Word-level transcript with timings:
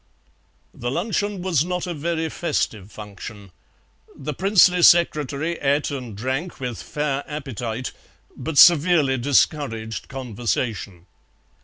The 0.73 0.89
luncheon 0.89 1.43
was 1.43 1.63
not 1.63 1.85
a 1.85 1.93
very 1.93 2.27
festive 2.29 2.91
function. 2.91 3.51
The 4.15 4.33
princely 4.33 4.81
secretary 4.81 5.59
ate 5.59 5.91
and 5.91 6.17
drank 6.17 6.59
with 6.59 6.81
fair 6.81 7.23
appetite, 7.27 7.91
but 8.35 8.57
severely 8.57 9.19
discouraged 9.19 10.07
conversation. 10.07 11.05